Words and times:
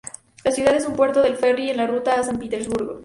La 0.43 0.49
ciudad 0.49 0.73
es 0.75 0.87
un 0.87 0.95
puerto 0.95 1.21
del 1.21 1.35
ferry 1.37 1.69
en 1.69 1.77
la 1.77 1.85
ruta 1.85 2.15
a 2.15 2.23
San 2.23 2.39
Petersburgo. 2.39 2.99